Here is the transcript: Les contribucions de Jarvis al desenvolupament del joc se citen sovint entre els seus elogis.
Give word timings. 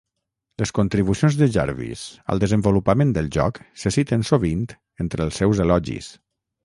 Les 0.61 0.71
contribucions 0.77 1.35
de 1.41 1.47
Jarvis 1.57 2.05
al 2.35 2.41
desenvolupament 2.43 3.13
del 3.19 3.29
joc 3.37 3.61
se 3.83 3.93
citen 3.99 4.25
sovint 4.31 4.65
entre 5.05 5.25
els 5.29 5.39
seus 5.43 5.63
elogis. 5.67 6.09